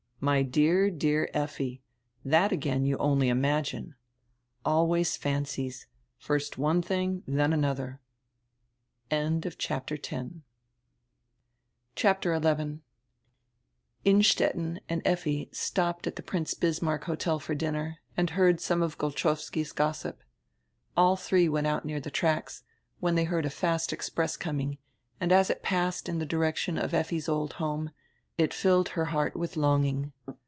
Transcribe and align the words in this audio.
"My 0.23 0.43
dear, 0.43 0.91
dear 0.91 1.31
Effi, 1.33 1.81
tiiat 2.23 2.51
again 2.51 2.85
you 2.85 2.95
only 2.99 3.27
imagine. 3.27 3.95
Always 4.63 5.17
fancies, 5.17 5.87
first 6.19 6.59
one 6.59 6.83
tiling, 6.83 7.23
then 7.25 7.51
another." 7.51 8.01
CHAPTER 9.09 9.95
XI 9.95 10.41
[INSTETTEN 14.05 14.79
and 14.87 15.01
Effi 15.03 15.49
stopped 15.51 16.05
at 16.05 16.15
die 16.15 16.23
Prince 16.23 16.53
Bismarck 16.53 17.05
Hotel 17.05 17.39
for 17.39 17.55
dinner 17.55 17.97
and 18.15 18.29
heard 18.29 18.61
some 18.61 18.83
of 18.83 18.99
Golchowski's 18.99 19.71
gossip. 19.71 20.21
All 20.95 21.15
diree 21.17 21.49
went 21.49 21.65
out 21.65 21.83
near 21.83 21.99
die 21.99 22.11
tracks, 22.11 22.61
when 22.99 23.15
diey 23.15 23.25
heard 23.25 23.47
a 23.47 23.49
fast 23.49 23.91
express 23.91 24.37
coming, 24.37 24.77
and 25.19 25.31
as 25.31 25.49
it 25.49 25.63
passed 25.63 26.07
in 26.07 26.19
die 26.19 26.25
direction 26.25 26.77
of 26.77 26.93
Effi's 26.93 27.27
old 27.27 27.53
home, 27.53 27.89
it 28.37 28.53
filled 28.55 28.89
her 28.89 29.05
heart 29.05 29.35
witii 29.35 29.57
longing. 29.57 30.13